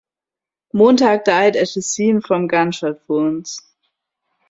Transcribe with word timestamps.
Montag 0.73 1.25
died 1.25 1.55
at 1.55 1.69
the 1.75 1.81
scene 1.83 2.21
from 2.21 2.47
gunshot 2.47 3.01
wounds. 3.07 3.61